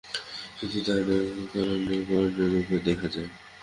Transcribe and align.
শুধু 0.57 0.77
তাহাই 0.85 1.03
নয়, 1.07 1.25
কারণই 1.53 1.99
কার্যরূপে 2.07 2.77
দেখা 2.87 3.07
দেয়। 3.13 3.29